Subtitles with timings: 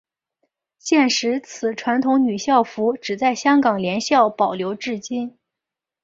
[0.79, 5.37] 现时此传统女校服只在香港联校保留至今。